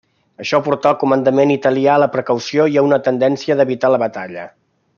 Això 0.43 0.59
portà 0.67 0.89
al 0.91 0.95
comandament 1.03 1.53
italià 1.55 1.91
a 1.97 1.99
la 2.05 2.09
precaució 2.15 2.67
i 2.77 2.79
a 2.79 2.85
una 2.89 2.99
tendència 3.09 3.59
d'evitar 3.61 3.93
la 3.97 4.01
batalla. 4.07 4.49